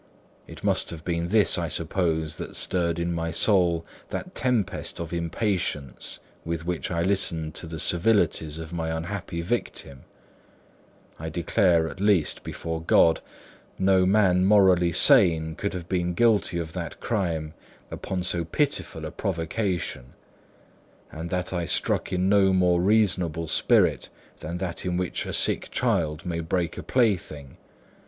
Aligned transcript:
It 0.47 0.63
must 0.63 0.89
have 0.89 1.05
been 1.05 1.27
this, 1.27 1.59
I 1.59 1.67
suppose, 1.67 2.37
that 2.37 2.55
stirred 2.55 2.97
in 2.97 3.13
my 3.13 3.29
soul 3.29 3.85
that 4.09 4.33
tempest 4.33 4.99
of 4.99 5.13
impatience 5.13 6.17
with 6.43 6.65
which 6.65 6.89
I 6.89 7.03
listened 7.03 7.53
to 7.53 7.67
the 7.67 7.77
civilities 7.77 8.57
of 8.57 8.73
my 8.73 8.89
unhappy 8.89 9.41
victim; 9.43 10.05
I 11.19 11.29
declare, 11.29 11.87
at 11.87 11.99
least, 11.99 12.41
before 12.41 12.81
God, 12.81 13.21
no 13.77 14.07
man 14.07 14.43
morally 14.43 14.91
sane 14.91 15.53
could 15.53 15.75
have 15.75 15.87
been 15.87 16.15
guilty 16.15 16.57
of 16.57 16.73
that 16.73 16.99
crime 16.99 17.53
upon 17.91 18.23
so 18.23 18.43
pitiful 18.43 19.05
a 19.05 19.11
provocation; 19.11 20.13
and 21.11 21.29
that 21.29 21.53
I 21.53 21.65
struck 21.65 22.11
in 22.11 22.27
no 22.27 22.53
more 22.53 22.81
reasonable 22.81 23.47
spirit 23.47 24.09
than 24.39 24.57
that 24.57 24.83
in 24.83 24.97
which 24.97 25.27
a 25.27 25.31
sick 25.31 25.69
child 25.69 26.25
may 26.25 26.39
break 26.39 26.75
a 26.79 26.81
plaything. 26.81 27.57